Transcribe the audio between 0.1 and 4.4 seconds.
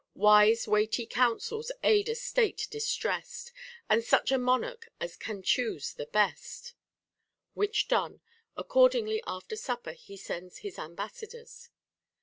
Wise weighty counsels aid a state distress'd, And such a